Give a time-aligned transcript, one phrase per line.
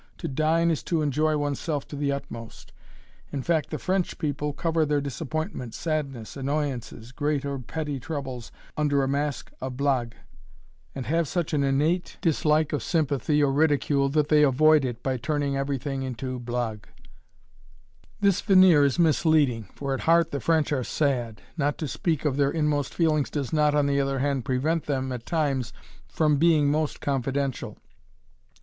[0.17, 2.73] To dine is to enjoy oneself to the utmost;
[3.31, 9.03] in fact the French people cover their disappointment, sadness, annoyances, great or petty troubles, under
[9.03, 10.15] a masque of "blague,"
[10.95, 15.17] and have such an innate dislike of sympathy or ridicule that they avoid it by
[15.17, 16.87] turning everything into "blague."
[18.21, 21.43] This veneer is misleading, for at heart the French are sad.
[21.57, 25.11] Not to speak of their inmost feelings does not, on the other hand, prevent them
[25.11, 25.73] at times
[26.07, 27.77] from being most confidential.